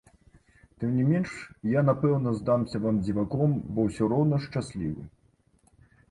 Тым 0.83 0.93
не 0.99 1.03
менш 1.09 1.33
я, 1.79 1.83
напэўна, 1.89 2.33
здамся 2.39 2.81
вам 2.85 2.95
дзіваком, 3.05 3.53
бо 3.75 3.85
ўсё 3.89 4.07
роўна 4.15 4.39
шчаслівы. 4.47 5.05